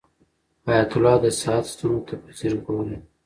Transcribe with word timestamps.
حیات 0.67 0.91
الله 0.95 1.15
د 1.23 1.25
ساعت 1.41 1.65
ستنو 1.73 1.99
ته 2.07 2.13
په 2.21 2.29
ځیر 2.37 2.53
ګوري. 2.65 2.95